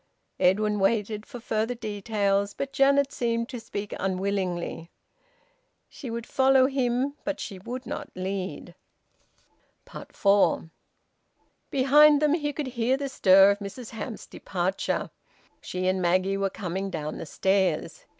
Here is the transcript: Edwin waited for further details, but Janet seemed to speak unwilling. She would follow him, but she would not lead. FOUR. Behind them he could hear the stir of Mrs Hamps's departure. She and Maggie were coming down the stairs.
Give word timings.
Edwin 0.39 0.79
waited 0.79 1.27
for 1.27 1.39
further 1.39 1.75
details, 1.75 2.55
but 2.55 2.73
Janet 2.73 3.11
seemed 3.11 3.49
to 3.49 3.59
speak 3.59 3.93
unwilling. 3.99 4.89
She 5.89 6.09
would 6.09 6.25
follow 6.25 6.65
him, 6.65 7.13
but 7.23 7.39
she 7.39 7.59
would 7.59 7.85
not 7.85 8.09
lead. 8.15 8.73
FOUR. 9.85 10.71
Behind 11.69 12.19
them 12.19 12.33
he 12.33 12.51
could 12.51 12.65
hear 12.65 12.97
the 12.97 13.09
stir 13.09 13.51
of 13.51 13.59
Mrs 13.59 13.91
Hamps's 13.91 14.25
departure. 14.25 15.11
She 15.61 15.85
and 15.87 16.01
Maggie 16.01 16.35
were 16.35 16.49
coming 16.49 16.89
down 16.89 17.19
the 17.19 17.27
stairs. 17.27 18.05